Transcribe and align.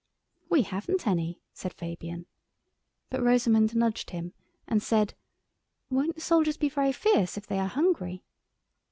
"We 0.49 0.63
haven't 0.63 1.05
any," 1.05 1.41
said 1.53 1.75
Fabian, 1.75 2.25
but 3.11 3.21
Rosamund 3.21 3.75
nudged 3.75 4.09
him, 4.09 4.33
and 4.67 4.81
said, 4.81 5.13
"Won't 5.91 6.15
the 6.15 6.21
soldiers 6.21 6.57
be 6.57 6.69
very 6.69 6.91
fierce 6.91 7.37
if 7.37 7.45
they 7.45 7.59
are 7.59 7.67
hungry?" 7.67 8.23